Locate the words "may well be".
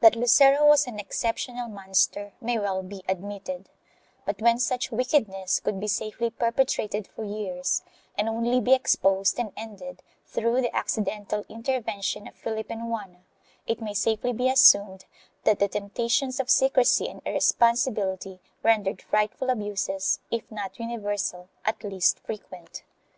2.42-3.02